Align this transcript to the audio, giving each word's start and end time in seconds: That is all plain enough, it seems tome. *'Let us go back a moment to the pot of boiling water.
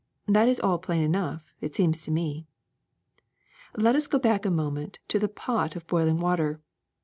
That 0.25 0.49
is 0.49 0.59
all 0.59 0.79
plain 0.79 1.03
enough, 1.03 1.53
it 1.61 1.75
seems 1.75 2.01
tome. 2.03 2.47
*'Let 3.77 3.95
us 3.95 4.07
go 4.07 4.17
back 4.17 4.47
a 4.47 4.49
moment 4.49 4.97
to 5.09 5.19
the 5.19 5.29
pot 5.29 5.75
of 5.75 5.85
boiling 5.85 6.17
water. 6.17 6.59